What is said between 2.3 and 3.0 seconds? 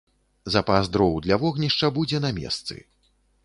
месцы.